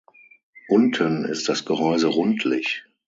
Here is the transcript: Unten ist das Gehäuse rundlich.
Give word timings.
Unten 0.67 1.25
ist 1.25 1.47
das 1.47 1.63
Gehäuse 1.63 2.07
rundlich. 2.07 2.85